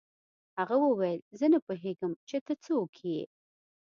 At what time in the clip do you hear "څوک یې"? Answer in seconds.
2.65-3.23